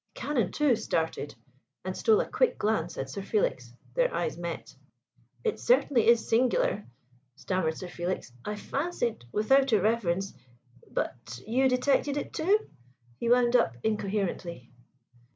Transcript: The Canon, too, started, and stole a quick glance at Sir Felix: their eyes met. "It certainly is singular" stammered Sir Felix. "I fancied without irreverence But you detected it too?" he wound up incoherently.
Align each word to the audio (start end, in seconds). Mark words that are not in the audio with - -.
The 0.15 0.21
Canon, 0.21 0.51
too, 0.51 0.75
started, 0.75 1.35
and 1.85 1.95
stole 1.95 2.21
a 2.21 2.27
quick 2.27 2.57
glance 2.57 2.97
at 2.97 3.11
Sir 3.11 3.21
Felix: 3.21 3.71
their 3.93 4.11
eyes 4.11 4.35
met. 4.35 4.75
"It 5.43 5.59
certainly 5.59 6.07
is 6.07 6.27
singular" 6.27 6.87
stammered 7.35 7.77
Sir 7.77 7.87
Felix. 7.87 8.31
"I 8.43 8.55
fancied 8.55 9.25
without 9.31 9.71
irreverence 9.73 10.33
But 10.89 11.39
you 11.45 11.69
detected 11.69 12.17
it 12.17 12.33
too?" 12.33 12.67
he 13.19 13.29
wound 13.29 13.55
up 13.55 13.77
incoherently. 13.83 14.71